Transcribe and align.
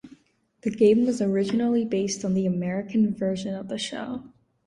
The 0.63 0.71
game 0.71 1.05
was 1.05 1.21
originally 1.21 1.85
based 1.85 2.25
on 2.25 2.33
the 2.33 2.47
American 2.47 3.13
version 3.13 3.53
of 3.53 3.67
the 3.67 3.77
show. 3.77 4.23